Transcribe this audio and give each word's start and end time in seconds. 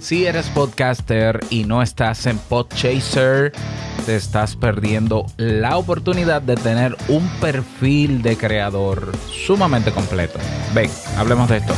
Si 0.00 0.24
eres 0.24 0.46
podcaster 0.48 1.40
y 1.50 1.64
no 1.64 1.82
estás 1.82 2.24
en 2.24 2.38
Podchaser, 2.38 3.52
te 4.06 4.16
estás 4.16 4.56
perdiendo 4.56 5.26
la 5.36 5.76
oportunidad 5.76 6.40
de 6.40 6.54
tener 6.56 6.96
un 7.08 7.28
perfil 7.40 8.22
de 8.22 8.38
creador 8.38 9.12
sumamente 9.28 9.92
completo. 9.92 10.38
Ven, 10.74 10.90
hablemos 11.18 11.50
de 11.50 11.58
esto. 11.58 11.74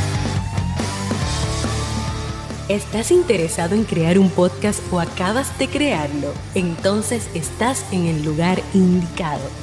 ¿Estás 2.69 3.11
interesado 3.11 3.75
en 3.75 3.83
crear 3.83 4.17
un 4.17 4.29
podcast 4.29 4.81
o 4.91 5.01
acabas 5.01 5.59
de 5.59 5.67
crearlo? 5.67 6.33
Entonces 6.55 7.29
estás 7.33 7.85
en 7.91 8.05
el 8.05 8.23
lugar 8.23 8.61
indicado 8.73 9.62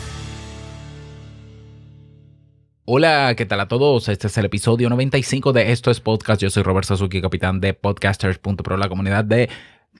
Hola, 2.93 3.35
¿qué 3.37 3.45
tal 3.45 3.61
a 3.61 3.69
todos? 3.69 4.09
Este 4.09 4.27
es 4.27 4.37
el 4.37 4.43
episodio 4.43 4.89
95 4.89 5.53
de 5.53 5.71
Esto 5.71 5.91
es 5.91 6.01
Podcast. 6.01 6.41
Yo 6.41 6.49
soy 6.49 6.61
Robert 6.61 6.85
Sasuki, 6.85 7.21
capitán 7.21 7.61
de 7.61 7.73
podcasters.pro, 7.73 8.75
la 8.75 8.89
comunidad 8.89 9.23
de 9.23 9.49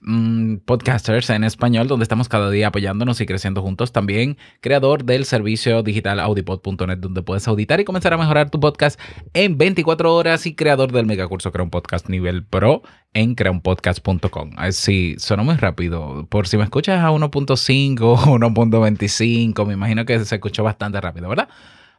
mm, 0.02 0.56
podcasters 0.66 1.30
en 1.30 1.42
español, 1.44 1.88
donde 1.88 2.02
estamos 2.02 2.28
cada 2.28 2.50
día 2.50 2.66
apoyándonos 2.66 3.18
y 3.22 3.24
creciendo 3.24 3.62
juntos. 3.62 3.92
También 3.92 4.36
creador 4.60 5.04
del 5.04 5.24
servicio 5.24 5.82
digital 5.82 6.20
audipod.net, 6.20 6.98
donde 6.98 7.22
puedes 7.22 7.48
auditar 7.48 7.80
y 7.80 7.86
comenzar 7.86 8.12
a 8.12 8.18
mejorar 8.18 8.50
tu 8.50 8.60
podcast 8.60 9.00
en 9.32 9.56
24 9.56 10.14
horas 10.14 10.44
y 10.44 10.54
creador 10.54 10.92
del 10.92 11.06
megacurso 11.06 11.50
Crea 11.50 11.64
un 11.64 11.70
Podcast 11.70 12.10
Nivel 12.10 12.44
Pro 12.44 12.82
en 13.14 13.34
creaunpodcast.com. 13.36 14.50
Así, 14.58 15.14
sonó 15.16 15.44
muy 15.44 15.54
rápido. 15.54 16.26
Por 16.28 16.46
si 16.46 16.58
me 16.58 16.64
escuchas 16.64 17.02
a 17.02 17.10
1.5 17.10 18.00
o 18.02 18.16
1.25, 18.18 19.66
me 19.66 19.72
imagino 19.72 20.04
que 20.04 20.22
se 20.22 20.34
escuchó 20.34 20.62
bastante 20.62 21.00
rápido, 21.00 21.30
¿verdad? 21.30 21.48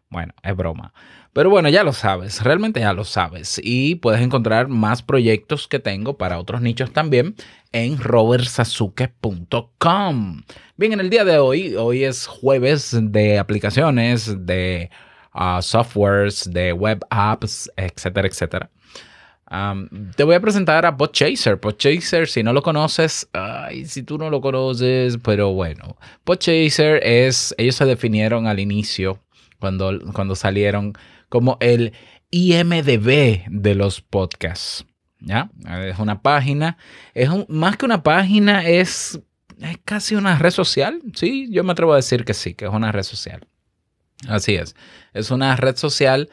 Bueno, 0.10 0.34
es 0.44 0.56
broma. 0.56 0.94
Pero 1.34 1.50
bueno, 1.50 1.68
ya 1.70 1.84
lo 1.84 1.94
sabes, 1.94 2.44
realmente 2.44 2.80
ya 2.80 2.94
lo 2.94 3.06
sabes. 3.06 3.60
Y 3.64 3.96
puedes 3.96 4.22
encontrar 4.22 4.68
más 4.68 5.02
proyectos 5.02 5.68
que 5.68 5.80
tengo 5.80 6.16
para 6.18 6.38
otros 6.38 6.62
nichos 6.62 6.94
también 6.94 7.34
en 7.72 7.98
robertsazuke.com. 7.98 10.44
Bien, 10.78 10.94
en 10.94 11.00
el 11.00 11.10
día 11.10 11.26
de 11.26 11.40
hoy, 11.40 11.76
hoy 11.76 12.04
es 12.04 12.28
jueves 12.28 12.96
de 13.02 13.40
aplicaciones, 13.40 14.46
de 14.46 14.92
uh, 15.34 15.60
softwares, 15.62 16.48
de 16.54 16.74
web 16.74 17.00
apps, 17.10 17.72
etcétera, 17.76 18.28
etcétera. 18.28 18.70
Te 20.16 20.24
voy 20.24 20.34
a 20.34 20.40
presentar 20.40 20.84
a 20.86 20.98
Podchaser. 20.98 21.60
Podchaser, 21.60 22.28
si 22.28 22.42
no 22.42 22.54
lo 22.54 22.64
conoces, 22.64 23.30
ay, 23.34 23.86
si 23.86 24.02
tú 24.02 24.18
no 24.18 24.32
lo 24.32 24.42
conoces, 24.42 25.20
pero 25.24 25.54
bueno, 25.54 25.96
Podchaser 26.24 27.04
es, 27.04 27.54
ellos 27.60 27.76
se 27.76 27.86
definieron 27.86 28.48
al 28.48 28.60
inicio 28.60 29.20
cuando, 29.64 29.98
cuando 30.12 30.36
salieron 30.36 30.92
como 31.30 31.58
el 31.62 31.94
IMDB 32.32 33.46
de 33.48 33.76
los 33.76 34.02
podcasts. 34.02 34.86
¿Ya? 35.22 35.50
Es 35.86 36.00
una 36.00 36.22
página, 36.22 36.78
es 37.14 37.30
más 37.48 37.78
que 37.78 37.86
una 37.86 38.04
página, 38.04 38.68
es, 38.68 39.22
es 39.62 39.78
casi 39.86 40.16
una 40.16 40.38
red 40.38 40.52
social. 40.52 41.02
Sí, 41.14 41.48
yo 41.50 41.64
me 41.64 41.72
atrevo 41.72 41.94
a 41.94 41.96
decir 41.96 42.26
que 42.26 42.34
sí, 42.34 42.56
que 42.56 42.66
es 42.66 42.72
una 42.72 42.92
red 42.92 43.04
social. 43.04 43.48
Así 44.28 44.56
es. 44.56 44.76
Es 45.14 45.32
una 45.32 45.56
red 45.56 45.78
social 45.78 46.30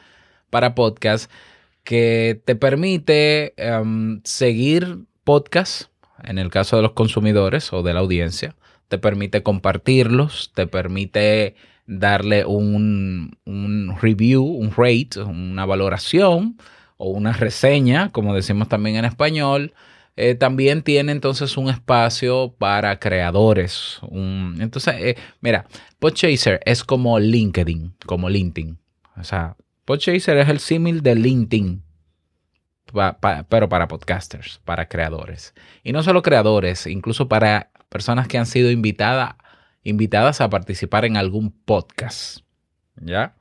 para 0.49 0.75
podcasts 0.75 1.29
que 1.85 2.41
te 2.43 2.57
permite 2.57 3.53
em, 3.55 4.19
seguir 4.25 5.05
podcasts, 5.23 5.89
en 6.21 6.37
el 6.37 6.49
caso 6.49 6.75
de 6.75 6.81
los 6.81 6.91
consumidores 6.91 7.71
o 7.71 7.81
de 7.81 7.93
la 7.93 8.01
audiencia, 8.01 8.57
te 8.89 8.97
permite 8.97 9.41
compartirlos, 9.41 10.51
te 10.53 10.67
permite 10.67 11.55
darle 11.91 12.45
un, 12.45 13.37
review, 14.01 14.43
un 14.43 14.71
rate, 14.71 15.19
una 15.19 15.65
valoración 15.65 16.57
o 16.97 17.09
una 17.09 17.33
reseña, 17.33 18.11
como 18.11 18.33
decimos 18.33 18.69
también 18.69 18.95
en 18.95 19.05
español. 19.05 19.73
Eh, 20.15 20.35
también 20.35 20.83
tiene 20.83 21.11
entonces 21.11 21.57
un 21.57 21.69
espacio 21.69 22.53
para 22.57 22.99
creadores. 22.99 23.99
entonces, 24.11 24.95
eh, 24.99 25.15
mira, 25.41 25.65
Podchaser 25.99 26.61
es 26.65 26.83
como 26.83 27.19
LinkedIn, 27.19 27.93
como 28.05 28.29
LinkedIn. 28.29 28.77
O 29.17 29.23
sea, 29.23 29.55
Podchaser 29.85 30.37
es 30.37 30.49
el 30.49 30.59
símil 30.59 31.01
de 31.01 31.15
LinkedIn, 31.15 31.83
pero 33.49 33.69
para 33.69 33.87
podcasters, 33.87 34.61
para 34.63 34.87
creadores. 34.87 35.53
Y 35.83 35.91
no 35.91 36.03
solo 36.03 36.21
creadores, 36.21 36.87
incluso 36.87 37.27
para 37.27 37.71
personas 37.89 38.27
que 38.27 38.37
han 38.37 38.45
sido 38.45 38.71
invitadas 38.71 39.35
invitadas 39.83 40.41
a 40.41 40.49
participar 40.49 41.05
en 41.05 41.17
algún 41.17 41.51
podcast. 41.51 42.39
¿Ya? 42.95 43.35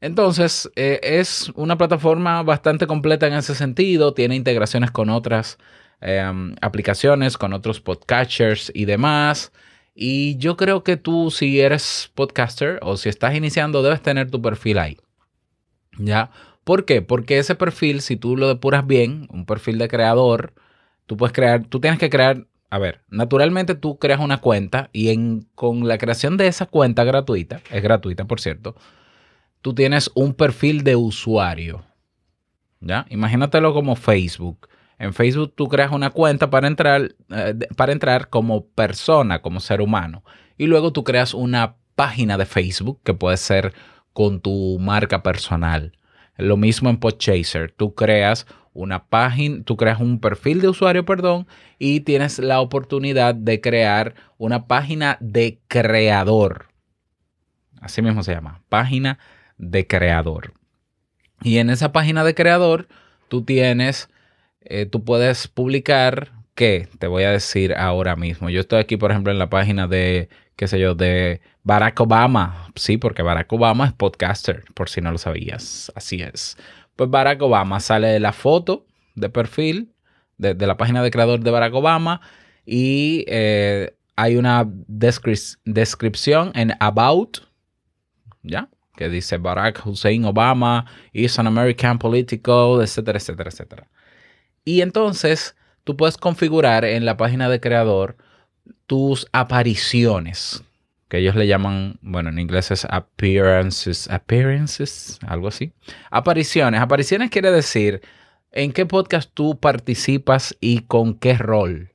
Entonces, 0.00 0.70
eh, 0.76 1.00
es 1.02 1.50
una 1.54 1.76
plataforma 1.76 2.42
bastante 2.42 2.86
completa 2.86 3.26
en 3.26 3.34
ese 3.34 3.54
sentido, 3.54 4.14
tiene 4.14 4.34
integraciones 4.34 4.90
con 4.90 5.10
otras 5.10 5.58
em, 6.00 6.54
aplicaciones, 6.62 7.36
con 7.36 7.52
otros 7.52 7.80
podcatchers 7.80 8.72
y 8.74 8.86
demás. 8.86 9.52
Y 9.94 10.38
yo 10.38 10.56
creo 10.56 10.82
que 10.84 10.96
tú, 10.96 11.30
si 11.30 11.60
eres 11.60 12.10
podcaster 12.14 12.78
o 12.82 12.96
si 12.96 13.10
estás 13.10 13.34
iniciando, 13.34 13.82
debes 13.82 14.02
tener 14.02 14.30
tu 14.30 14.40
perfil 14.40 14.78
ahí. 14.78 14.96
¿Ya? 15.98 16.30
¿Por 16.64 16.84
qué? 16.86 17.02
Porque 17.02 17.38
ese 17.38 17.54
perfil, 17.54 18.00
si 18.00 18.16
tú 18.16 18.36
lo 18.36 18.48
depuras 18.48 18.86
bien, 18.86 19.26
un 19.30 19.44
perfil 19.44 19.78
de 19.78 19.88
creador, 19.88 20.54
tú 21.06 21.16
puedes 21.16 21.34
crear, 21.34 21.66
tú 21.66 21.80
tienes 21.80 21.98
que 21.98 22.10
crear 22.10 22.46
a 22.70 22.78
ver, 22.78 23.02
naturalmente 23.08 23.74
tú 23.74 23.98
creas 23.98 24.20
una 24.20 24.40
cuenta 24.40 24.90
y 24.92 25.08
en, 25.08 25.48
con 25.54 25.88
la 25.88 25.98
creación 25.98 26.36
de 26.36 26.46
esa 26.46 26.66
cuenta 26.66 27.02
gratuita, 27.02 27.60
es 27.70 27.82
gratuita 27.82 28.26
por 28.26 28.40
cierto, 28.40 28.76
tú 29.60 29.74
tienes 29.74 30.10
un 30.14 30.34
perfil 30.34 30.84
de 30.84 30.96
usuario. 30.96 31.84
¿Ya? 32.80 33.04
Imagínatelo 33.10 33.74
como 33.74 33.94
Facebook. 33.94 34.68
En 34.98 35.12
Facebook 35.12 35.52
tú 35.54 35.68
creas 35.68 35.92
una 35.92 36.10
cuenta 36.10 36.48
para 36.48 36.66
entrar, 36.66 37.14
eh, 37.30 37.54
para 37.76 37.92
entrar 37.92 38.28
como 38.28 38.66
persona, 38.68 39.42
como 39.42 39.60
ser 39.60 39.80
humano. 39.80 40.24
Y 40.56 40.66
luego 40.66 40.92
tú 40.92 41.04
creas 41.04 41.34
una 41.34 41.76
página 41.94 42.38
de 42.38 42.46
Facebook 42.46 43.00
que 43.02 43.14
puede 43.14 43.36
ser 43.36 43.74
con 44.12 44.40
tu 44.40 44.78
marca 44.80 45.22
personal. 45.22 45.92
Lo 46.36 46.56
mismo 46.56 46.88
en 46.88 46.98
Podchaser. 46.98 47.72
Tú 47.72 47.94
creas 47.94 48.46
una 48.72 49.06
página, 49.06 49.62
tú 49.64 49.76
creas 49.76 50.00
un 50.00 50.20
perfil 50.20 50.60
de 50.60 50.68
usuario, 50.68 51.04
perdón, 51.04 51.46
y 51.78 52.00
tienes 52.00 52.38
la 52.38 52.60
oportunidad 52.60 53.34
de 53.34 53.60
crear 53.60 54.14
una 54.38 54.66
página 54.66 55.16
de 55.20 55.60
creador. 55.68 56.66
Así 57.80 58.02
mismo 58.02 58.22
se 58.22 58.32
llama, 58.32 58.62
página 58.68 59.18
de 59.58 59.86
creador. 59.86 60.52
Y 61.42 61.58
en 61.58 61.70
esa 61.70 61.92
página 61.92 62.22
de 62.22 62.34
creador, 62.34 62.86
tú 63.28 63.44
tienes, 63.44 64.08
eh, 64.60 64.86
tú 64.86 65.04
puedes 65.04 65.48
publicar, 65.48 66.32
¿qué? 66.54 66.88
Te 66.98 67.06
voy 67.06 67.24
a 67.24 67.30
decir 67.30 67.74
ahora 67.74 68.14
mismo. 68.16 68.50
Yo 68.50 68.60
estoy 68.60 68.78
aquí, 68.80 68.96
por 68.96 69.10
ejemplo, 69.10 69.32
en 69.32 69.38
la 69.38 69.48
página 69.48 69.86
de, 69.86 70.28
qué 70.56 70.68
sé 70.68 70.78
yo, 70.78 70.94
de 70.94 71.40
Barack 71.62 71.98
Obama. 72.00 72.70
Sí, 72.76 72.98
porque 72.98 73.22
Barack 73.22 73.50
Obama 73.52 73.86
es 73.86 73.94
podcaster, 73.94 74.64
por 74.74 74.90
si 74.90 75.00
no 75.00 75.10
lo 75.10 75.18
sabías. 75.18 75.90
Así 75.96 76.20
es 76.20 76.56
pues 77.00 77.08
Barack 77.08 77.40
Obama 77.40 77.80
sale 77.80 78.08
de 78.08 78.20
la 78.20 78.34
foto 78.34 78.84
de 79.14 79.30
perfil 79.30 79.94
de, 80.36 80.54
la 80.54 80.76
página 80.76 81.02
de 81.02 81.10
creador 81.10 81.40
de 81.40 81.50
Barack 81.50 81.72
Obama 81.72 82.20
y 82.66 83.24
eh, 83.26 83.94
hay 84.16 84.36
una 84.36 84.68
descripción 84.86 86.52
en 86.54 86.74
About, 86.78 87.38
¿ya? 88.42 88.68
Que 88.98 89.08
dice 89.08 89.38
Barack 89.38 89.80
Hussein 89.86 90.26
Obama 90.26 90.84
is 91.14 91.38
an 91.38 91.46
American 91.46 91.98
political, 91.98 92.82
etcétera, 92.82 93.16
etcétera, 93.16 93.48
etcétera. 93.48 93.88
Y 94.66 94.82
entonces 94.82 95.56
tú 95.84 95.96
puedes 95.96 96.18
configurar 96.18 96.84
en 96.84 97.06
la 97.06 97.16
página 97.16 97.48
de 97.48 97.60
creador 97.60 98.18
tus 98.86 99.26
apariciones 99.32 100.62
que 101.10 101.18
ellos 101.18 101.34
le 101.34 101.48
llaman, 101.48 101.98
bueno, 102.02 102.30
en 102.30 102.38
inglés 102.38 102.70
es 102.70 102.84
appearances, 102.84 104.08
appearances, 104.08 105.18
algo 105.26 105.48
así. 105.48 105.72
Apariciones. 106.08 106.80
Apariciones 106.80 107.30
quiere 107.30 107.50
decir 107.50 108.00
en 108.52 108.72
qué 108.72 108.86
podcast 108.86 109.28
tú 109.34 109.58
participas 109.58 110.56
y 110.60 110.82
con 110.82 111.14
qué 111.14 111.34
rol, 111.34 111.94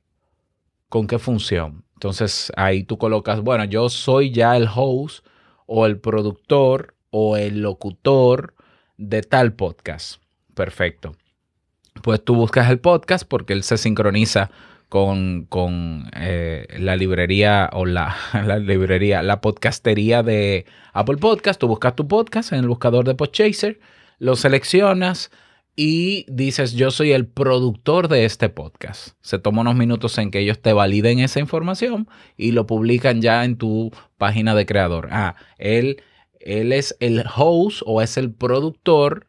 con 0.90 1.06
qué 1.06 1.18
función. 1.18 1.82
Entonces 1.94 2.52
ahí 2.58 2.84
tú 2.84 2.98
colocas, 2.98 3.40
bueno, 3.40 3.64
yo 3.64 3.88
soy 3.88 4.32
ya 4.32 4.54
el 4.54 4.68
host 4.72 5.24
o 5.64 5.86
el 5.86 5.98
productor 5.98 6.94
o 7.08 7.38
el 7.38 7.62
locutor 7.62 8.54
de 8.98 9.22
tal 9.22 9.54
podcast. 9.54 10.20
Perfecto. 10.54 11.16
Pues 12.02 12.22
tú 12.22 12.34
buscas 12.34 12.68
el 12.68 12.80
podcast 12.80 13.26
porque 13.26 13.54
él 13.54 13.62
se 13.62 13.78
sincroniza 13.78 14.50
con, 14.88 15.46
con 15.48 16.10
eh, 16.14 16.66
la 16.78 16.96
librería 16.96 17.70
o 17.72 17.86
la, 17.86 18.16
librería, 18.60 19.22
la 19.22 19.40
podcastería 19.40 20.22
de 20.22 20.66
Apple 20.92 21.16
Podcast. 21.16 21.60
Tú 21.60 21.68
buscas 21.68 21.94
tu 21.94 22.06
podcast 22.08 22.52
en 22.52 22.60
el 22.60 22.68
buscador 22.68 23.04
de 23.04 23.14
Podchaser, 23.14 23.80
lo 24.18 24.36
seleccionas 24.36 25.30
y 25.78 26.24
dices 26.28 26.72
yo 26.72 26.90
soy 26.90 27.12
el 27.12 27.26
productor 27.26 28.08
de 28.08 28.24
este 28.24 28.48
podcast. 28.48 29.16
Se 29.20 29.38
toma 29.38 29.60
unos 29.60 29.76
minutos 29.76 30.16
en 30.18 30.30
que 30.30 30.40
ellos 30.40 30.60
te 30.60 30.72
validen 30.72 31.18
esa 31.18 31.40
información 31.40 32.08
y 32.36 32.52
lo 32.52 32.66
publican 32.66 33.20
ya 33.20 33.44
en 33.44 33.56
tu 33.56 33.92
página 34.16 34.54
de 34.54 34.64
creador. 34.64 35.08
Ah, 35.10 35.36
él, 35.58 36.02
él 36.40 36.72
es 36.72 36.96
el 37.00 37.24
host 37.36 37.82
o 37.84 38.00
es 38.00 38.16
el 38.16 38.32
productor 38.32 39.26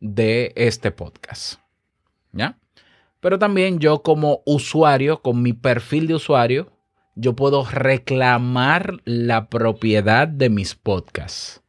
de 0.00 0.52
este 0.56 0.90
podcast. 0.90 1.60
¿Ya? 2.32 2.56
Pero 3.20 3.38
también 3.38 3.78
yo 3.78 4.02
como 4.02 4.42
usuario, 4.46 5.20
con 5.22 5.42
mi 5.42 5.52
perfil 5.52 6.06
de 6.06 6.14
usuario, 6.14 6.72
yo 7.14 7.36
puedo 7.36 7.64
reclamar 7.64 8.96
la 9.04 9.48
propiedad 9.48 10.26
de 10.26 10.48
mis 10.48 10.74
podcasts. 10.74 11.62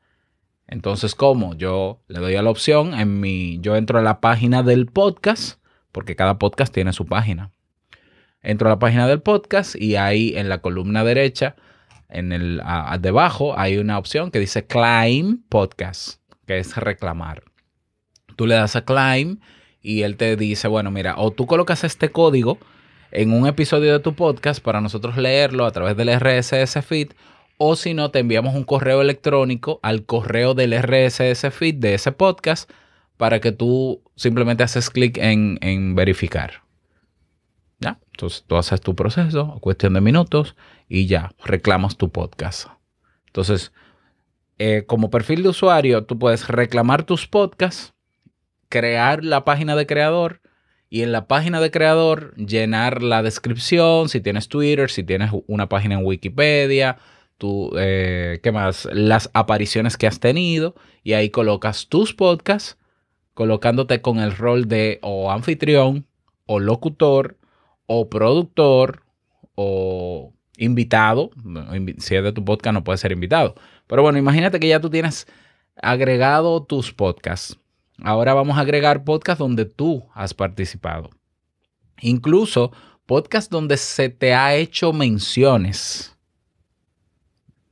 Entonces, 0.68 1.15
¿cómo? 1.15 1.53
Yo 1.56 2.01
le 2.07 2.19
doy 2.19 2.36
a 2.36 2.42
la 2.42 2.50
opción 2.50 2.94
en 2.94 3.19
mi, 3.19 3.59
yo 3.59 3.75
entro 3.75 4.00
a 4.00 4.01
la 4.01 4.21
página 4.21 4.63
del 4.63 4.86
podcast, 4.86 5.62
porque 5.92 6.15
cada 6.15 6.39
podcast 6.39 6.74
tiene 6.74 6.94
su 6.94 7.06
página. 7.06 7.51
Entro 8.42 8.69
a 8.69 8.71
la 8.71 8.80
página 8.80 9.07
del 9.07 9.21
podcast 9.21 9.75
y 9.75 9.98
ahí 9.98 10.33
en 10.38 10.48
la 10.48 10.62
columna 10.62 11.03
derecha, 11.03 11.57
en 12.07 12.31
el 12.31 12.62
debajo, 13.00 13.57
hay 13.57 13.77
una 13.77 13.98
opción 13.98 14.31
que 14.31 14.39
dice 14.39 14.65
Claim 14.65 15.44
Podcast, 15.50 16.21
que 16.45 16.59
es 16.59 16.75
reclamar. 16.77 17.44
Tú 18.36 18.48
le 18.48 18.56
das 18.56 18.75
a 18.75 18.86
Claim 18.86 19.39
y 19.81 20.04
él 20.04 20.18
te 20.18 20.36
dice, 20.36 20.68
bueno, 20.68 20.92
mira, 20.92 21.16
o 21.18 21.31
tú 21.31 21.48
colocas 21.48 21.83
este 21.83 22.10
código 22.10 22.57
en 23.12 23.33
un 23.33 23.48
episodio 23.48 23.92
de 23.92 24.00
tu 24.00 24.16
podcast 24.16 24.63
para 24.63 24.81
nosotros 24.81 25.18
leerlo 25.18 25.66
a 25.66 25.72
través 25.72 25.98
del 25.98 26.10
RSS 26.10 26.86
feed, 26.86 27.12
o 27.57 27.75
si 27.75 27.94
no, 27.94 28.10
te 28.10 28.19
enviamos 28.19 28.56
un 28.56 28.63
correo 28.63 29.01
electrónico 29.01 29.80
al 29.83 30.06
correo 30.06 30.54
del 30.54 30.74
RSS 30.74 31.51
feed 31.51 31.75
de 31.75 31.95
ese 31.95 32.12
podcast 32.12 32.69
para 33.18 33.39
que 33.39 33.51
tú 33.51 34.01
simplemente 34.16 34.63
haces 34.63 34.89
clic 34.89 35.18
en, 35.18 35.95
verificar. 35.95 36.63
¿Ya? 37.80 38.00
Entonces 38.12 38.44
tú 38.48 38.56
haces 38.56 38.81
tu 38.81 38.95
proceso, 38.95 39.57
cuestión 39.62 39.94
de 39.94 40.01
minutos, 40.01 40.56
y 40.88 41.06
ya, 41.07 41.31
reclamas 41.44 41.98
tu 41.98 42.10
podcast. 42.10 42.68
Entonces, 43.27 43.72
eh, 44.57 44.86
como 44.88 45.10
perfil 45.10 45.44
de 45.44 45.50
usuario, 45.50 46.04
tú 46.04 46.18
puedes 46.18 46.48
reclamar 46.48 47.04
tus 47.04 47.27
podcasts 47.27 47.94
crear 48.72 49.24
la 49.24 49.46
página 49.46 49.76
de 49.76 49.86
creador 49.86 50.42
y 50.90 51.04
en 51.04 51.12
la 51.12 51.28
página 51.28 51.62
de 51.62 51.70
creador 51.70 52.36
llenar 52.36 53.04
la 53.04 53.22
descripción, 53.22 54.10
si 54.10 54.20
tienes 54.20 54.48
Twitter, 54.50 54.90
si 54.90 55.04
tienes 55.04 55.30
una 55.48 55.70
página 55.70 55.96
en 55.96 56.06
Wikipedia, 56.06 56.98
tú, 57.38 57.72
eh, 57.78 58.40
¿qué 58.42 58.52
más? 58.52 58.90
Las 58.92 59.30
apariciones 59.34 59.96
que 59.96 60.08
has 60.08 60.20
tenido 60.20 60.76
y 61.04 61.14
ahí 61.14 61.30
colocas 61.30 61.88
tus 61.88 62.14
podcasts 62.14 62.78
colocándote 63.36 64.02
con 64.02 64.20
el 64.20 64.36
rol 64.36 64.68
de 64.68 65.00
o 65.02 65.32
anfitrión 65.32 66.08
o 66.46 66.60
locutor 66.60 67.38
o 67.86 68.10
productor 68.10 69.04
o 69.56 70.34
invitado. 70.58 71.32
Si 72.00 72.16
es 72.16 72.24
de 72.24 72.34
tu 72.34 72.44
podcast 72.44 72.74
no 72.74 72.84
puede 72.84 72.98
ser 72.98 73.12
invitado. 73.12 73.56
Pero 73.88 74.02
bueno, 74.02 74.18
imagínate 74.18 74.60
que 74.60 74.68
ya 74.68 74.80
tú 74.80 74.90
tienes 74.90 75.28
agregado 75.82 76.64
tus 76.64 76.92
podcasts 76.94 77.61
Ahora 78.03 78.33
vamos 78.33 78.57
a 78.57 78.62
agregar 78.62 79.03
podcast 79.03 79.39
donde 79.39 79.65
tú 79.65 80.07
has 80.13 80.33
participado. 80.33 81.12
Incluso 82.01 82.71
podcast 83.06 83.51
donde 83.51 83.77
se 83.77 84.09
te 84.09 84.33
ha 84.33 84.56
hecho 84.56 84.92
menciones. 84.92 86.18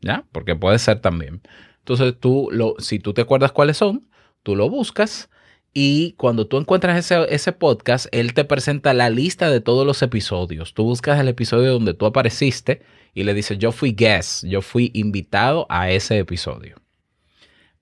¿Ya? 0.01 0.25
Porque 0.31 0.55
puede 0.55 0.77
ser 0.77 1.01
también. 1.01 1.41
Entonces 1.79 2.13
tú, 2.19 2.49
lo, 2.51 2.75
si 2.77 2.99
tú 2.99 3.13
te 3.13 3.21
acuerdas 3.21 3.51
cuáles 3.51 3.77
son, 3.77 4.07
tú 4.43 4.55
lo 4.55 4.69
buscas 4.69 5.29
y 5.73 6.13
cuando 6.13 6.47
tú 6.47 6.57
encuentras 6.57 6.97
ese, 6.97 7.25
ese, 7.33 7.51
podcast, 7.51 8.07
él 8.11 8.33
te 8.33 8.45
presenta 8.45 8.93
la 8.93 9.09
lista 9.09 9.49
de 9.49 9.61
todos 9.61 9.85
los 9.85 10.01
episodios. 10.03 10.73
Tú 10.75 10.83
buscas 10.83 11.19
el 11.19 11.27
episodio 11.27 11.73
donde 11.73 11.95
tú 11.95 12.05
apareciste 12.05 12.83
y 13.13 13.23
le 13.23 13.33
dices, 13.33 13.57
yo 13.57 13.71
fui 13.71 13.93
guest, 13.93 14.45
yo 14.45 14.61
fui 14.61 14.91
invitado 14.93 15.65
a 15.69 15.89
ese 15.89 16.19
episodio. 16.19 16.75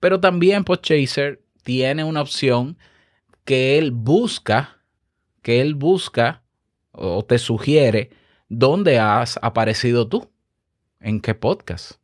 Pero 0.00 0.20
también 0.20 0.64
Podchaser 0.64 1.42
tiene 1.68 2.02
una 2.02 2.22
opción 2.22 2.78
que 3.44 3.76
él 3.76 3.90
busca, 3.90 4.78
que 5.42 5.60
él 5.60 5.74
busca 5.74 6.42
o 6.92 7.26
te 7.26 7.36
sugiere 7.36 8.08
dónde 8.48 8.98
has 8.98 9.38
aparecido 9.42 10.08
tú, 10.08 10.30
en 10.98 11.20
qué 11.20 11.34
podcast. 11.34 12.00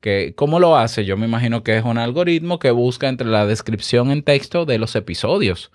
Que, 0.00 0.34
¿Cómo 0.36 0.60
lo 0.60 0.76
hace? 0.76 1.06
Yo 1.06 1.16
me 1.16 1.24
imagino 1.24 1.62
que 1.62 1.78
es 1.78 1.84
un 1.86 1.96
algoritmo 1.96 2.58
que 2.58 2.72
busca 2.72 3.08
entre 3.08 3.26
la 3.26 3.46
descripción 3.46 4.10
en 4.10 4.22
texto 4.22 4.66
de 4.66 4.76
los 4.76 4.94
episodios. 4.94 5.70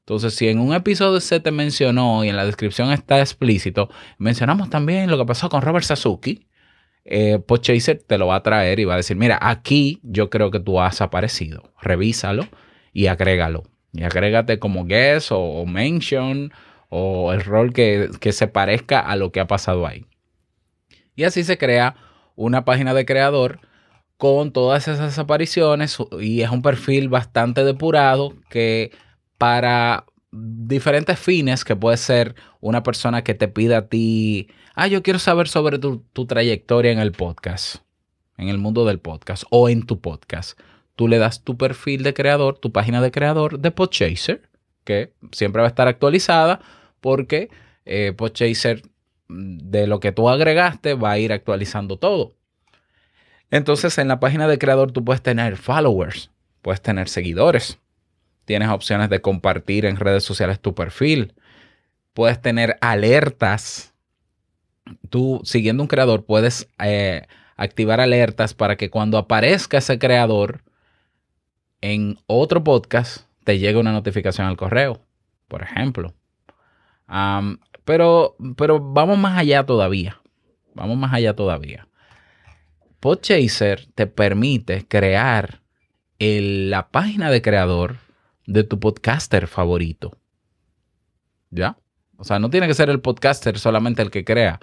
Entonces, 0.00 0.34
si 0.34 0.48
en 0.48 0.58
un 0.58 0.74
episodio 0.74 1.20
se 1.20 1.38
te 1.38 1.52
mencionó 1.52 2.24
y 2.24 2.28
en 2.28 2.34
la 2.34 2.44
descripción 2.44 2.90
está 2.90 3.20
explícito, 3.20 3.88
mencionamos 4.18 4.68
también 4.68 5.12
lo 5.12 5.16
que 5.16 5.26
pasó 5.26 5.48
con 5.48 5.62
Robert 5.62 5.84
Sasuki, 5.84 6.48
eh, 7.04 7.38
Podchaser 7.38 8.02
te 8.04 8.18
lo 8.18 8.26
va 8.26 8.34
a 8.34 8.42
traer 8.42 8.80
y 8.80 8.84
va 8.84 8.94
a 8.94 8.96
decir, 8.96 9.16
mira, 9.16 9.38
aquí 9.40 10.00
yo 10.02 10.28
creo 10.28 10.50
que 10.50 10.58
tú 10.58 10.80
has 10.80 11.00
aparecido, 11.00 11.72
revísalo 11.80 12.48
y 12.94 13.08
agrégalo. 13.08 13.64
Y 13.92 14.04
agrégate 14.04 14.58
como 14.58 14.86
guest 14.86 15.28
o, 15.32 15.66
mention 15.66 16.52
o 16.88 17.32
el 17.32 17.44
rol 17.44 17.72
que, 17.72 18.08
que 18.20 18.32
se 18.32 18.48
parezca 18.48 19.00
a 19.00 19.16
lo 19.16 19.30
que 19.30 19.40
ha 19.40 19.46
pasado 19.46 19.86
ahí. 19.86 20.06
Y 21.14 21.24
así 21.24 21.44
se 21.44 21.58
crea 21.58 21.96
una 22.36 22.64
página 22.64 22.94
de 22.94 23.04
creador 23.04 23.60
con 24.16 24.52
todas 24.52 24.88
esas 24.88 25.18
apariciones 25.18 25.98
y 26.20 26.40
es 26.40 26.50
un 26.50 26.62
perfil 26.62 27.08
bastante 27.08 27.64
depurado 27.64 28.34
que 28.48 28.92
para 29.38 30.06
diferentes 30.32 31.18
fines, 31.18 31.64
que 31.64 31.76
puede 31.76 31.96
ser 31.96 32.34
una 32.60 32.82
persona 32.82 33.22
que 33.22 33.34
te 33.34 33.48
pida 33.48 33.78
a 33.78 33.86
ti, 33.88 34.48
ah, 34.74 34.86
yo 34.86 35.02
quiero 35.02 35.18
saber 35.18 35.46
sobre 35.48 35.78
tu, 35.78 36.04
tu 36.12 36.26
trayectoria 36.26 36.90
en 36.90 36.98
el 36.98 37.12
podcast, 37.12 37.76
en 38.36 38.48
el 38.48 38.58
mundo 38.58 38.84
del 38.84 38.98
podcast 38.98 39.44
o 39.50 39.68
en 39.68 39.84
tu 39.84 40.00
podcast 40.00 40.58
tú 40.96 41.08
le 41.08 41.18
das 41.18 41.42
tu 41.42 41.56
perfil 41.56 42.02
de 42.02 42.14
creador, 42.14 42.58
tu 42.58 42.72
página 42.72 43.00
de 43.00 43.10
creador 43.10 43.58
de 43.58 43.70
Podchaser, 43.70 44.48
que 44.84 45.12
siempre 45.32 45.60
va 45.60 45.68
a 45.68 45.70
estar 45.70 45.88
actualizada 45.88 46.60
porque 47.00 47.50
eh, 47.84 48.12
Podchaser 48.16 48.82
mm, 49.28 49.58
de 49.70 49.86
lo 49.86 50.00
que 50.00 50.12
tú 50.12 50.28
agregaste 50.28 50.94
va 50.94 51.12
a 51.12 51.18
ir 51.18 51.32
actualizando 51.32 51.98
todo. 51.98 52.34
Entonces 53.50 53.98
en 53.98 54.08
la 54.08 54.20
página 54.20 54.48
de 54.48 54.58
creador 54.58 54.92
tú 54.92 55.04
puedes 55.04 55.22
tener 55.22 55.56
followers, 55.56 56.30
puedes 56.62 56.80
tener 56.80 57.08
seguidores, 57.08 57.78
tienes 58.44 58.68
opciones 58.68 59.10
de 59.10 59.20
compartir 59.20 59.84
en 59.84 59.96
redes 59.96 60.24
sociales 60.24 60.60
tu 60.60 60.74
perfil, 60.74 61.34
puedes 62.14 62.40
tener 62.40 62.76
alertas. 62.80 63.94
Tú 65.08 65.40
siguiendo 65.44 65.82
un 65.82 65.88
creador 65.88 66.24
puedes 66.24 66.68
eh, 66.78 67.26
activar 67.56 68.00
alertas 68.00 68.54
para 68.54 68.76
que 68.76 68.90
cuando 68.90 69.18
aparezca 69.18 69.78
ese 69.78 69.98
creador, 69.98 70.63
en 71.84 72.18
otro 72.26 72.64
podcast 72.64 73.26
te 73.44 73.58
llega 73.58 73.78
una 73.78 73.92
notificación 73.92 74.46
al 74.46 74.56
correo, 74.56 75.02
por 75.48 75.62
ejemplo. 75.62 76.14
pero, 77.84 78.36
pero 78.56 78.80
vamos 78.80 79.18
más 79.18 79.36
allá 79.36 79.66
todavía. 79.66 80.18
Vamos 80.72 80.96
más 80.96 81.12
allá 81.12 81.36
todavía. 81.36 81.86
Podchaser 83.00 83.86
te 83.94 84.06
permite 84.06 84.88
crear 84.88 85.60
la 86.18 86.88
página 86.88 87.30
de 87.30 87.42
creador 87.42 87.98
de 88.46 88.64
tu 88.64 88.80
podcaster 88.80 89.46
favorito. 89.46 90.16
¿Ya? 91.50 91.76
O 92.16 92.24
sea, 92.24 92.38
no 92.38 92.48
tiene 92.48 92.66
que 92.66 92.72
ser 92.72 92.88
el 92.88 93.02
podcaster 93.02 93.58
solamente 93.58 94.00
el 94.00 94.10
que 94.10 94.24
crea 94.24 94.58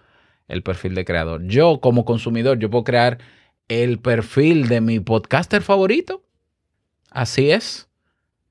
el 0.47 0.63
perfil 0.63 0.95
de 0.95 1.05
creador. 1.05 1.45
Yo 1.45 1.81
como 1.81 2.03
consumidor, 2.03 2.57
yo 2.57 2.71
puedo 2.71 2.83
crear 2.83 3.19
el 3.67 3.99
perfil 3.99 4.67
de 4.69 4.81
mi 4.81 4.99
podcaster 4.99 5.61
favorito 5.61 6.23
Así 7.11 7.51
es. 7.51 7.89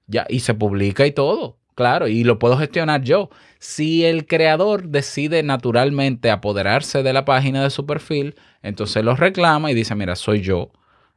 Ya, 0.07 0.26
y 0.29 0.40
se 0.40 0.55
publica 0.55 1.07
y 1.07 1.12
todo, 1.12 1.59
claro, 1.75 2.09
y 2.09 2.25
lo 2.25 2.38
puedo 2.38 2.59
gestionar 2.59 3.02
yo. 3.02 3.31
Si 3.61 4.05
el 4.05 4.26
creador 4.26 4.88
decide 4.88 5.43
naturalmente 5.43 6.31
apoderarse 6.31 7.02
de 7.02 7.12
la 7.12 7.25
página 7.25 7.62
de 7.62 7.71
su 7.71 7.87
perfil, 7.87 8.35
entonces 8.62 9.05
lo 9.05 9.14
reclama 9.17 9.71
y 9.71 9.75
dice, 9.75 9.95
mira, 9.95 10.17
soy 10.17 10.40
yo. 10.40 10.73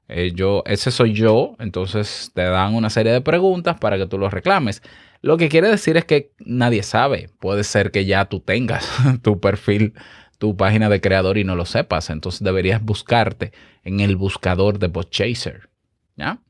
Eh, 0.09 0.31
yo, 0.35 0.63
ese 0.67 0.91
soy 0.91 1.13
yo, 1.13 1.55
entonces 1.59 2.31
te 2.35 2.43
dan 2.43 2.75
una 2.75 2.89
serie 2.89 3.11
de 3.13 3.21
preguntas 3.21 3.77
para 3.79 3.97
que 3.97 4.05
tú 4.05 4.17
lo 4.17 4.29
reclames. 4.29 4.83
Lo 5.21 5.37
que 5.37 5.49
quiere 5.49 5.69
decir 5.69 5.97
es 5.97 6.05
que 6.05 6.33
nadie 6.39 6.83
sabe. 6.83 7.29
Puede 7.39 7.63
ser 7.63 7.91
que 7.91 8.05
ya 8.05 8.25
tú 8.25 8.39
tengas 8.41 8.87
tu 9.23 9.39
perfil, 9.39 9.93
tu 10.37 10.55
página 10.57 10.89
de 10.89 11.01
creador 11.01 11.37
y 11.37 11.45
no 11.45 11.55
lo 11.55 11.65
sepas. 11.65 12.09
Entonces 12.09 12.43
deberías 12.43 12.83
buscarte 12.83 13.53
en 13.83 14.01
el 14.01 14.17
buscador 14.17 14.79
de 14.79 14.89
Podchaser. 14.89 15.69
¿Ya? 16.15 16.41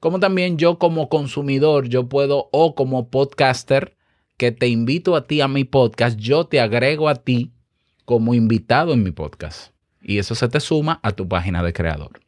Como 0.00 0.18
también 0.18 0.58
yo 0.58 0.78
como 0.78 1.08
consumidor, 1.08 1.88
yo 1.88 2.08
puedo, 2.08 2.48
o 2.52 2.74
como 2.74 3.08
podcaster, 3.08 3.96
que 4.36 4.50
te 4.50 4.68
invito 4.68 5.14
a 5.14 5.26
ti 5.26 5.42
a 5.42 5.48
mi 5.48 5.64
podcast, 5.64 6.18
yo 6.18 6.46
te 6.46 6.60
agrego 6.60 7.08
a 7.08 7.16
ti 7.16 7.52
como 8.06 8.34
invitado 8.34 8.94
en 8.94 9.02
mi 9.02 9.12
podcast. 9.12 9.72
Y 10.02 10.18
eso 10.18 10.34
se 10.34 10.48
te 10.48 10.60
suma 10.60 10.98
a 11.02 11.12
tu 11.12 11.28
página 11.28 11.62
de 11.62 11.74
creador. 11.74 12.20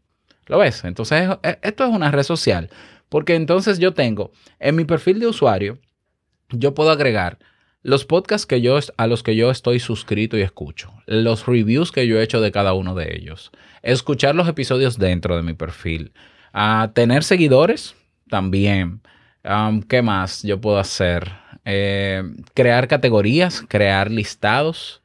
¿Lo 0.47 0.59
ves? 0.59 0.85
Entonces, 0.85 1.29
esto 1.63 1.85
es 1.85 1.91
una 1.91 2.11
red 2.11 2.23
social. 2.23 2.69
Porque 3.09 3.35
entonces 3.35 3.79
yo 3.79 3.93
tengo 3.93 4.33
en 4.59 4.77
mi 4.77 4.85
perfil 4.85 5.21
de 5.21 5.27
usuario, 5.27 5.79
yo 6.51 6.75
puedo 6.75 6.91
agregar 6.91 7.39
los 7.83 8.05
podcasts 8.05 8.47
que 8.47 8.61
yo, 8.61 8.79
a 8.97 9.07
los 9.07 9.23
que 9.23 9.35
yo 9.35 9.51
estoy 9.51 9.81
suscrito 9.81 10.39
y 10.39 10.43
escucho, 10.43 10.93
los 11.07 11.47
reviews 11.47 11.91
que 11.93 12.07
yo 12.07 12.19
he 12.19 12.23
hecho 12.23 12.41
de 12.41 12.53
cada 12.53 12.75
uno 12.75 12.95
de 12.95 13.17
ellos, 13.17 13.51
escuchar 13.83 14.35
los 14.35 14.49
episodios 14.49 14.99
dentro 14.99 15.37
de 15.37 15.43
mi 15.43 15.53
perfil, 15.53 16.13
a 16.53 16.91
tener 16.95 17.25
seguidores 17.25 17.95
también. 18.29 19.01
¿Qué 19.89 20.03
más 20.03 20.43
yo 20.43 20.61
puedo 20.61 20.79
hacer? 20.79 21.33
Eh, 21.65 22.23
crear 22.55 22.89
categorías, 22.89 23.65
crear 23.69 24.11
listados. 24.11 25.01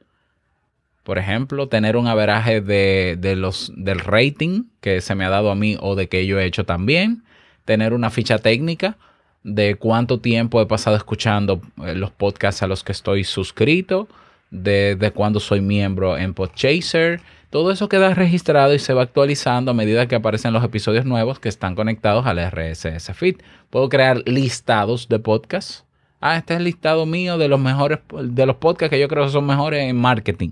Por 1.02 1.18
ejemplo, 1.18 1.68
tener 1.68 1.96
un 1.96 2.06
averaje 2.06 2.60
de, 2.60 3.16
de, 3.18 3.34
los, 3.34 3.72
del 3.76 4.00
rating 4.00 4.64
que 4.80 5.00
se 5.00 5.14
me 5.14 5.24
ha 5.24 5.30
dado 5.30 5.50
a 5.50 5.54
mí 5.54 5.76
o 5.80 5.94
de 5.94 6.08
que 6.08 6.26
yo 6.26 6.38
he 6.38 6.44
hecho 6.44 6.64
también. 6.64 7.24
Tener 7.64 7.92
una 7.92 8.10
ficha 8.10 8.38
técnica 8.38 8.96
de 9.42 9.76
cuánto 9.76 10.20
tiempo 10.20 10.60
he 10.60 10.66
pasado 10.66 10.96
escuchando 10.96 11.60
eh, 11.84 11.94
los 11.94 12.10
podcasts 12.10 12.62
a 12.62 12.66
los 12.66 12.84
que 12.84 12.92
estoy 12.92 13.24
suscrito, 13.24 14.08
de, 14.50 14.96
de 14.96 15.10
cuándo 15.10 15.40
soy 15.40 15.60
miembro 15.60 16.16
en 16.16 16.34
Podchaser. 16.34 17.20
Todo 17.50 17.70
eso 17.70 17.88
queda 17.88 18.14
registrado 18.14 18.74
y 18.74 18.78
se 18.78 18.92
va 18.92 19.02
actualizando 19.02 19.70
a 19.70 19.74
medida 19.74 20.06
que 20.06 20.14
aparecen 20.14 20.52
los 20.52 20.62
episodios 20.62 21.06
nuevos 21.06 21.38
que 21.40 21.48
están 21.48 21.74
conectados 21.74 22.26
al 22.26 22.38
RSS 22.38 23.12
Feed. 23.14 23.36
Puedo 23.70 23.88
crear 23.88 24.22
listados 24.26 25.08
de 25.08 25.18
podcasts. 25.18 25.84
Ah, 26.20 26.36
este 26.36 26.54
es 26.54 26.58
el 26.58 26.64
listado 26.64 27.06
mío 27.06 27.38
de 27.38 27.48
los 27.48 27.60
mejores, 27.60 28.00
de 28.22 28.46
los 28.46 28.56
podcasts 28.56 28.90
que 28.90 29.00
yo 29.00 29.08
creo 29.08 29.24
que 29.24 29.32
son 29.32 29.46
mejores 29.46 29.88
en 29.88 29.96
marketing. 29.96 30.50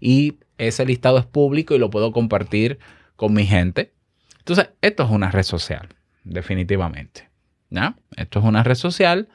Y 0.00 0.38
ese 0.56 0.86
listado 0.86 1.18
es 1.18 1.26
público 1.26 1.74
y 1.74 1.78
lo 1.78 1.90
puedo 1.90 2.12
compartir 2.12 2.78
con 3.16 3.34
mi 3.34 3.44
gente. 3.44 3.92
Entonces, 4.38 4.70
esto 4.80 5.02
es 5.02 5.10
una 5.10 5.30
red 5.30 5.42
social, 5.42 5.88
definitivamente. 6.24 7.28
Esto 8.16 8.38
es 8.38 8.44
una 8.44 8.62
red 8.62 8.74
social. 8.74 9.28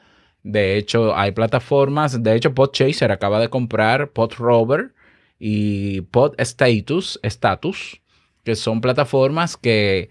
De 0.44 0.76
hecho, 0.76 1.16
hay 1.16 1.32
plataformas. 1.32 2.22
De 2.22 2.36
hecho, 2.36 2.54
Podchaser 2.54 3.10
acaba 3.10 3.40
de 3.40 3.48
comprar 3.48 4.10
PodRover 4.10 4.94
y 5.38 6.02
PodStatus, 6.02 7.18
Status, 7.22 8.00
que 8.44 8.54
son 8.54 8.82
plataformas 8.82 9.56
que 9.56 10.10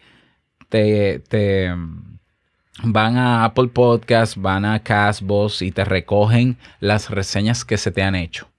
te, 0.70 1.20
te 1.20 1.72
van 2.84 3.18
a 3.18 3.46
Apple 3.46 3.68
Podcasts, 3.68 4.36
van 4.36 4.66
a 4.66 4.82
Castbox 4.82 5.62
y 5.62 5.72
te 5.72 5.86
recogen 5.86 6.58
las 6.80 7.12
reseñas 7.12 7.63
que 7.63 7.78
se 7.78 7.92
te 7.92 8.02
han 8.02 8.16
hecho. 8.16 8.50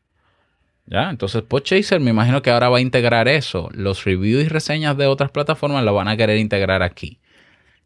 ¿Ya? 0.86 1.10
Entonces, 1.10 1.42
Podchaser 1.42 1.98
me 1.98 2.10
imagino 2.10 2.40
que 2.40 2.50
ahora 2.50 2.68
va 2.68 2.78
a 2.78 2.82
integrar 2.82 3.26
eso. 3.26 3.68
Los 3.72 4.04
reviews 4.04 4.44
y 4.44 4.48
reseñas 4.48 4.96
de 4.96 5.06
otras 5.06 5.32
plataformas 5.32 5.82
lo 5.82 5.92
van 5.94 6.06
a 6.06 6.16
querer 6.16 6.38
integrar 6.38 6.82
aquí 6.82 7.18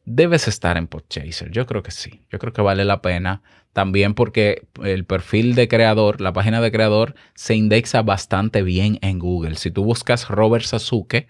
debes 0.08 0.48
estar 0.48 0.76
en 0.76 0.86
Podchaser. 0.86 1.50
Yo 1.50 1.66
creo 1.66 1.82
que 1.82 1.90
sí. 1.90 2.22
Yo 2.30 2.38
creo 2.38 2.52
que 2.52 2.62
vale 2.62 2.84
la 2.84 3.02
pena. 3.02 3.42
También 3.72 4.14
porque 4.14 4.66
el 4.82 5.04
perfil 5.04 5.54
de 5.54 5.68
creador, 5.68 6.20
la 6.20 6.32
página 6.32 6.60
de 6.60 6.72
creador, 6.72 7.14
se 7.34 7.54
indexa 7.54 8.02
bastante 8.02 8.62
bien 8.62 8.98
en 9.02 9.18
Google. 9.18 9.56
Si 9.56 9.70
tú 9.70 9.84
buscas 9.84 10.28
Robert 10.28 10.64
Sasuke 10.64 11.28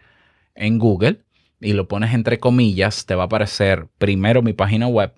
en 0.54 0.78
Google 0.78 1.22
y 1.60 1.72
lo 1.72 1.88
pones 1.88 2.14
entre 2.14 2.38
comillas, 2.38 3.04
te 3.06 3.14
va 3.14 3.24
a 3.24 3.26
aparecer 3.26 3.88
primero 3.98 4.42
mi 4.42 4.52
página 4.52 4.86
web 4.86 5.12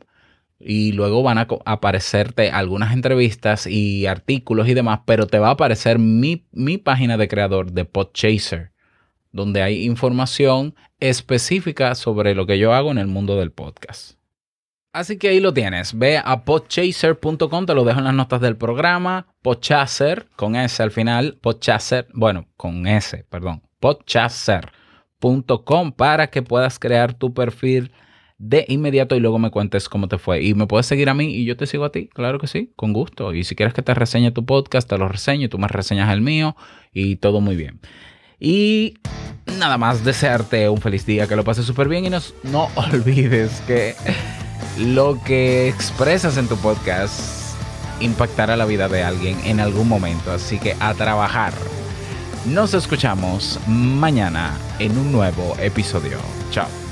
y 0.58 0.92
luego 0.92 1.22
van 1.22 1.38
a 1.38 1.46
aparecerte 1.64 2.50
algunas 2.50 2.92
entrevistas 2.92 3.66
y 3.66 4.06
artículos 4.06 4.68
y 4.68 4.74
demás, 4.74 5.00
pero 5.06 5.26
te 5.26 5.38
va 5.38 5.48
a 5.48 5.52
aparecer 5.52 5.98
mi, 5.98 6.46
mi 6.52 6.76
página 6.78 7.16
de 7.16 7.28
creador 7.28 7.72
de 7.72 7.84
Podchaser 7.84 8.72
donde 9.32 9.62
hay 9.62 9.84
información 9.84 10.74
específica 10.98 11.94
sobre 11.94 12.34
lo 12.34 12.46
que 12.46 12.58
yo 12.58 12.74
hago 12.74 12.90
en 12.90 12.98
el 12.98 13.06
mundo 13.06 13.36
del 13.36 13.52
podcast. 13.52 14.18
Así 14.92 15.18
que 15.18 15.28
ahí 15.28 15.38
lo 15.38 15.54
tienes. 15.54 15.96
Ve 15.96 16.18
a 16.18 16.44
podchaser.com, 16.44 17.66
te 17.66 17.74
lo 17.74 17.84
dejo 17.84 18.00
en 18.00 18.06
las 18.06 18.14
notas 18.14 18.40
del 18.40 18.56
programa. 18.56 19.28
Podchaser, 19.40 20.26
con 20.34 20.56
S 20.56 20.82
al 20.82 20.90
final. 20.90 21.38
Podchaser, 21.40 22.08
bueno, 22.12 22.48
con 22.56 22.88
S, 22.88 23.24
perdón. 23.30 23.62
Podchaser.com 23.78 25.92
para 25.92 26.26
que 26.28 26.42
puedas 26.42 26.80
crear 26.80 27.14
tu 27.14 27.32
perfil 27.32 27.92
de 28.40 28.64
inmediato 28.68 29.14
y 29.14 29.20
luego 29.20 29.38
me 29.38 29.50
cuentes 29.50 29.88
cómo 29.88 30.08
te 30.08 30.18
fue. 30.18 30.42
Y 30.42 30.54
me 30.54 30.66
puedes 30.66 30.86
seguir 30.86 31.08
a 31.08 31.14
mí 31.14 31.34
y 31.34 31.44
yo 31.44 31.56
te 31.56 31.66
sigo 31.66 31.84
a 31.84 31.92
ti, 31.92 32.08
claro 32.08 32.40
que 32.40 32.48
sí, 32.48 32.72
con 32.74 32.92
gusto. 32.92 33.32
Y 33.34 33.44
si 33.44 33.54
quieres 33.54 33.74
que 33.74 33.82
te 33.82 33.94
reseñe 33.94 34.32
tu 34.32 34.44
podcast, 34.44 34.88
te 34.88 34.98
lo 34.98 35.06
reseño 35.08 35.48
tú 35.48 35.58
me 35.58 35.68
reseñas 35.68 36.12
el 36.12 36.22
mío 36.22 36.56
y 36.92 37.16
todo 37.16 37.40
muy 37.40 37.54
bien. 37.54 37.80
Y 38.40 38.98
nada 39.58 39.76
más 39.78 40.02
desearte 40.02 40.68
un 40.68 40.80
feliz 40.80 41.04
día, 41.04 41.26
que 41.26 41.36
lo 41.36 41.44
pases 41.44 41.66
súper 41.66 41.88
bien 41.88 42.06
y 42.06 42.10
no 42.10 42.68
olvides 42.74 43.62
que 43.66 43.94
lo 44.78 45.22
que 45.22 45.68
expresas 45.68 46.36
en 46.38 46.48
tu 46.48 46.56
podcast 46.56 47.50
impactará 48.00 48.56
la 48.56 48.64
vida 48.64 48.88
de 48.88 49.02
alguien 49.02 49.38
en 49.44 49.60
algún 49.60 49.88
momento. 49.88 50.32
Así 50.32 50.58
que 50.58 50.74
a 50.80 50.94
trabajar. 50.94 51.52
Nos 52.46 52.72
escuchamos 52.72 53.60
mañana 53.66 54.56
en 54.78 54.96
un 54.96 55.12
nuevo 55.12 55.54
episodio. 55.60 56.18
Chao. 56.50 56.89